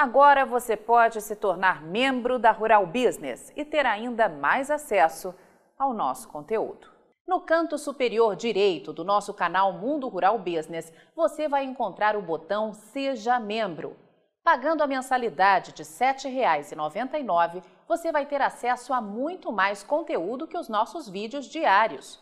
[0.00, 5.34] Agora você pode se tornar membro da Rural Business e ter ainda mais acesso
[5.78, 6.88] ao nosso conteúdo.
[7.28, 12.72] No canto superior direito do nosso canal Mundo Rural Business, você vai encontrar o botão
[12.72, 13.94] Seja Membro.
[14.42, 20.56] Pagando a mensalidade de R$ 7,99, você vai ter acesso a muito mais conteúdo que
[20.56, 22.18] os nossos vídeos diários.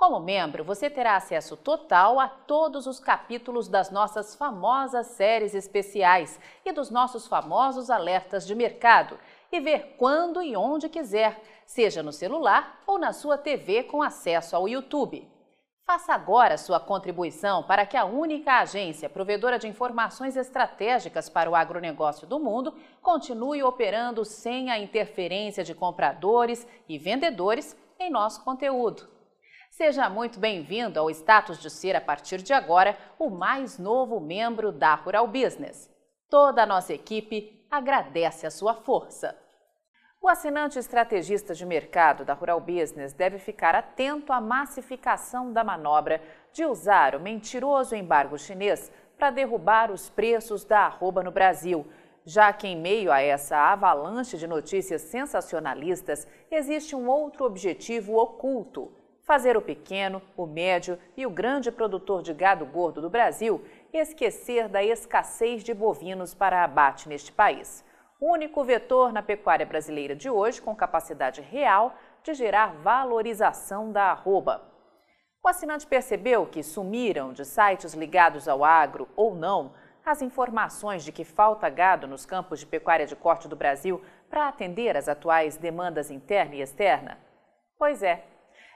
[0.00, 6.40] Como membro, você terá acesso total a todos os capítulos das nossas famosas séries especiais
[6.64, 9.18] e dos nossos famosos alertas de mercado
[9.52, 14.56] e ver quando e onde quiser, seja no celular ou na sua TV com acesso
[14.56, 15.30] ao YouTube.
[15.86, 21.54] Faça agora sua contribuição para que a única agência provedora de informações estratégicas para o
[21.54, 22.72] agronegócio do mundo
[23.02, 29.19] continue operando sem a interferência de compradores e vendedores em nosso conteúdo.
[29.70, 34.72] Seja muito bem-vindo ao status de ser, a partir de agora, o mais novo membro
[34.72, 35.88] da Rural Business.
[36.28, 39.34] Toda a nossa equipe agradece a sua força.
[40.20, 46.20] O assinante estrategista de mercado da Rural Business deve ficar atento à massificação da manobra
[46.52, 51.86] de usar o mentiroso embargo chinês para derrubar os preços da arroba no Brasil,
[52.24, 58.99] já que em meio a essa avalanche de notícias sensacionalistas existe um outro objetivo oculto
[59.30, 64.68] fazer o pequeno, o médio e o grande produtor de gado gordo do Brasil esquecer
[64.68, 67.84] da escassez de bovinos para abate neste país.
[68.20, 74.06] O único vetor na pecuária brasileira de hoje com capacidade real de gerar valorização da
[74.06, 74.62] arroba.
[75.44, 81.12] O assinante percebeu que sumiram de sites ligados ao agro ou não as informações de
[81.12, 85.56] que falta gado nos campos de pecuária de corte do Brasil para atender às atuais
[85.56, 87.16] demandas interna e externa?
[87.78, 88.24] Pois é,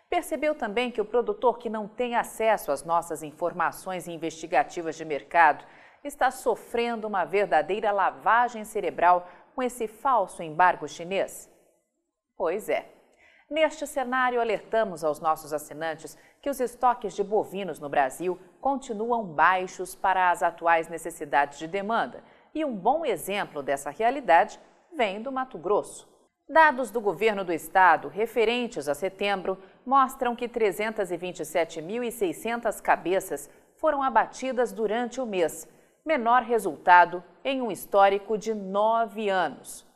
[0.09, 5.65] Percebeu também que o produtor que não tem acesso às nossas informações investigativas de mercado
[6.05, 11.51] está sofrendo uma verdadeira lavagem cerebral com esse falso embargo chinês?
[12.37, 12.91] Pois é.
[13.51, 19.95] Neste cenário, alertamos aos nossos assinantes que os estoques de bovinos no Brasil continuam baixos
[19.95, 22.23] para as atuais necessidades de demanda.
[22.55, 24.61] E um bom exemplo dessa realidade
[24.93, 26.09] vem do Mato Grosso.
[26.47, 35.23] Dados do governo do estado referentes a setembro mostram que 327.600 cabeças foram abatidas durante
[35.23, 35.67] o mês,
[36.05, 39.87] menor resultado em um histórico de nove anos.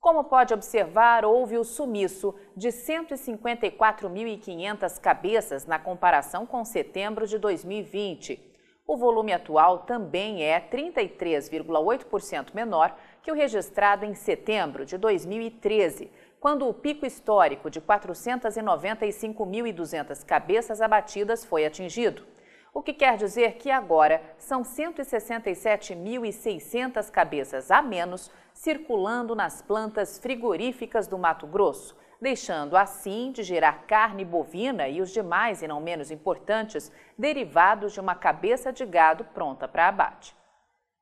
[0.00, 8.56] Como pode observar, houve o sumiço de 154.500 cabeças na comparação com setembro de 2020.
[8.88, 16.68] O volume atual também é 33,8% menor que o registrado em setembro de 2013, quando
[16.68, 22.24] o pico histórico de 495.200 cabeças abatidas foi atingido.
[22.72, 31.08] O que quer dizer que agora são 167.600 cabeças a menos circulando nas plantas frigoríficas
[31.08, 36.12] do Mato Grosso, deixando assim de gerar carne bovina e os demais e não menos
[36.12, 40.32] importantes derivados de uma cabeça de gado pronta para abate.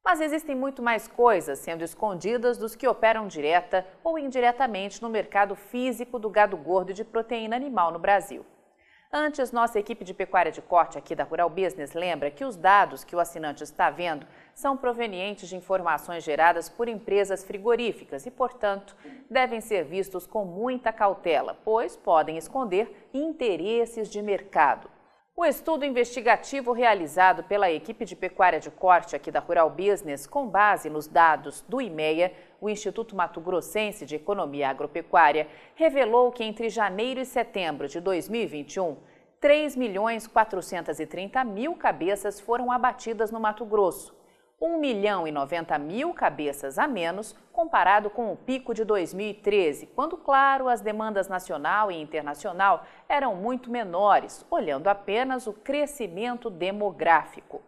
[0.04, 5.54] Mas existem muito mais coisas sendo escondidas dos que operam direta ou indiretamente no mercado
[5.54, 8.44] físico do gado gordo de proteína animal no Brasil.
[9.10, 13.03] Antes, nossa equipe de pecuária de corte aqui da Rural Business lembra que os dados
[13.03, 18.94] que o assinante está vendo são provenientes de informações geradas por empresas frigoríficas e, portanto,
[19.31, 24.94] devem ser vistos com muita cautela, pois podem esconder interesses de mercado.
[25.37, 30.47] O estudo investigativo realizado pela equipe de pecuária de corte aqui da Rural Business, com
[30.47, 36.69] base nos dados do IMEA, o Instituto Mato Grossense de Economia Agropecuária, revelou que entre
[36.69, 38.97] janeiro e setembro de 2021,
[39.41, 44.15] 3 milhões 430 mil cabeças foram abatidas no Mato Grosso.
[44.64, 50.16] 1 milhão e 90 mil cabeças a menos comparado com o pico de 2013, quando,
[50.16, 57.60] claro, as demandas nacional e internacional eram muito menores, olhando apenas o crescimento demográfico.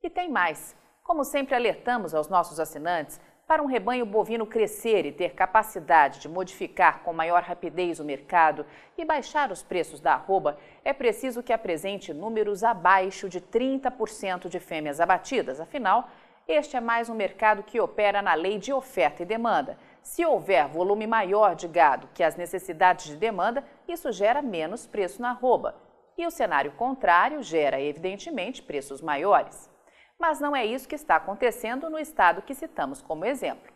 [0.00, 0.76] E tem mais.
[1.02, 6.28] Como sempre alertamos aos nossos assinantes, para um rebanho bovino crescer e ter capacidade de
[6.28, 8.64] modificar com maior rapidez o mercado
[8.96, 14.58] e baixar os preços da arroba, é preciso que apresente números abaixo de 30% de
[14.58, 15.60] fêmeas abatidas.
[15.60, 16.08] Afinal,
[16.46, 19.78] este é mais um mercado que opera na lei de oferta e demanda.
[20.02, 25.22] Se houver volume maior de gado que as necessidades de demanda, isso gera menos preço
[25.22, 25.74] na arroba.
[26.18, 29.70] E o cenário contrário gera, evidentemente, preços maiores.
[30.18, 33.72] Mas não é isso que está acontecendo no estado que citamos como exemplo.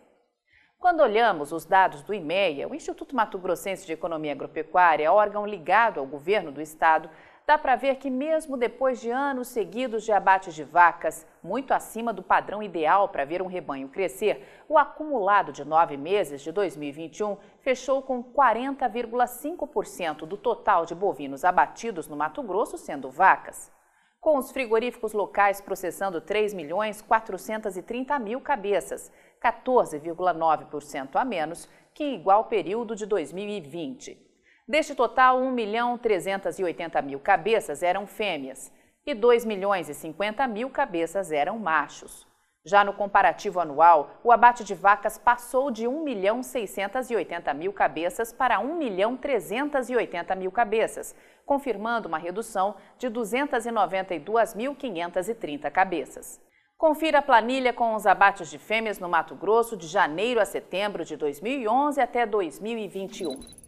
[0.78, 5.98] Quando olhamos os dados do IMEA, o Instituto Mato Grossense de Economia Agropecuária, órgão ligado
[5.98, 7.10] ao governo do estado,
[7.48, 12.12] dá para ver que, mesmo depois de anos seguidos de abates de vacas, muito acima
[12.12, 17.38] do padrão ideal para ver um rebanho crescer, o acumulado de nove meses de 2021
[17.62, 23.72] fechou com 40,5% do total de bovinos abatidos no Mato Grosso sendo vacas.
[24.20, 29.10] Com os frigoríficos locais processando 3 milhões 430 mil cabeças,
[29.42, 34.27] 14,9% a menos que em igual período de 2020.
[34.68, 38.70] Deste total, 1 milhão 380 mil cabeças eram fêmeas
[39.06, 42.28] e 2 milhões e 50 mil cabeças eram machos.
[42.66, 48.30] Já no comparativo anual, o abate de vacas passou de 1 milhão 680 mil cabeças
[48.30, 51.16] para 1 milhão 380 mil cabeças,
[51.46, 56.38] confirmando uma redução de 292.530 cabeças.
[56.76, 61.06] Confira a planilha com os abates de fêmeas no Mato Grosso de janeiro a setembro
[61.06, 63.67] de 2011 até 2021.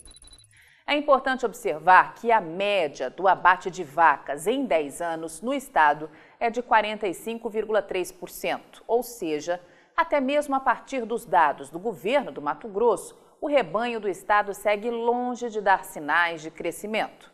[0.90, 6.10] É importante observar que a média do abate de vacas em 10 anos no estado
[6.40, 9.60] é de 45,3%, ou seja,
[9.96, 14.52] até mesmo a partir dos dados do governo do Mato Grosso, o rebanho do estado
[14.52, 17.32] segue longe de dar sinais de crescimento.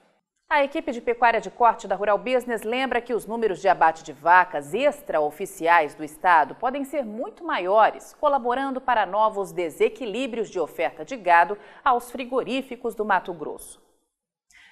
[0.48, 4.04] A equipe de pecuária de corte da Rural Business lembra que os números de abate
[4.04, 11.04] de vacas extraoficiais do estado podem ser muito maiores, colaborando para novos desequilíbrios de oferta
[11.04, 13.82] de gado aos frigoríficos do Mato Grosso.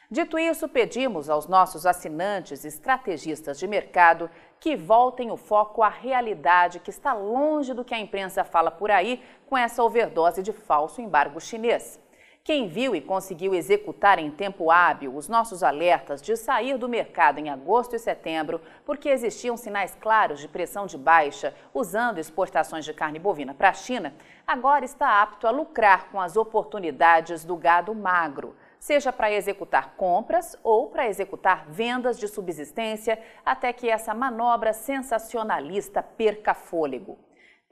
[0.09, 4.31] Dito isso, pedimos aos nossos assinantes estrategistas de mercado
[4.61, 8.93] que voltem o foco à realidade que está longe do que a imprensa fala por
[8.93, 11.99] aí com essa overdose de falso embargo chinês.
[12.46, 17.38] Quem viu e conseguiu executar em tempo hábil os nossos alertas de sair do mercado
[17.38, 22.93] em agosto e setembro, porque existiam sinais claros de pressão de baixa usando exportações de
[22.93, 24.14] carne bovina para a China,
[24.46, 30.55] agora está apto a lucrar com as oportunidades do gado magro, seja para executar compras
[30.62, 37.19] ou para executar vendas de subsistência, até que essa manobra sensacionalista perca fôlego.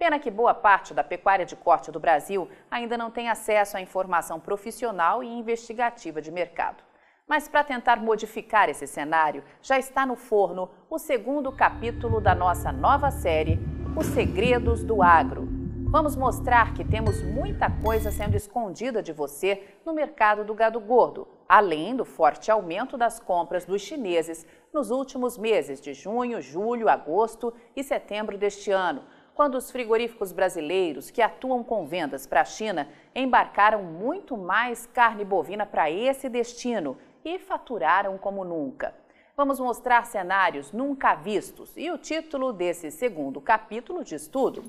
[0.02, 3.80] Pena que boa parte da pecuária de corte do Brasil ainda não tem acesso à
[3.80, 6.82] informação profissional e investigativa de mercado.
[7.24, 12.72] Mas para tentar modificar esse cenário, já está no forno o segundo capítulo da nossa
[12.72, 13.60] nova série,
[13.96, 15.46] Os Segredos do Agro.
[15.88, 21.28] Vamos mostrar que temos muita coisa sendo escondida de você no mercado do gado gordo,
[21.48, 24.44] além do forte aumento das compras dos chineses
[24.74, 31.10] nos últimos meses de junho, julho, agosto e setembro deste ano quando os frigoríficos brasileiros
[31.10, 36.96] que atuam com vendas para a China embarcaram muito mais carne bovina para esse destino
[37.24, 38.94] e faturaram como nunca.
[39.36, 44.62] Vamos mostrar cenários nunca vistos e o título desse segundo capítulo diz tudo.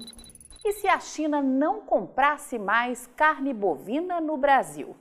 [0.64, 4.96] E se a China não comprasse mais carne bovina no Brasil?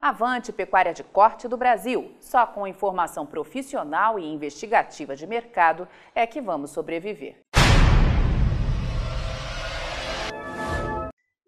[0.00, 2.14] Avante Pecuária de Corte do Brasil.
[2.18, 7.36] Só com informação profissional e investigativa de mercado é que vamos sobreviver.